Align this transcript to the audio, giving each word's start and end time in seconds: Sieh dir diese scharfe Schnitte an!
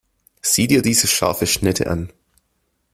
Sieh 0.41 0.65
dir 0.65 0.81
diese 0.81 1.05
scharfe 1.05 1.45
Schnitte 1.45 1.85
an! 1.87 2.11